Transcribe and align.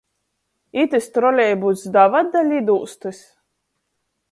Itys 0.83 1.09
trolejbuss 1.17 1.85
davad 1.99 2.33
da 2.37 2.43
lidūstys? 2.49 3.23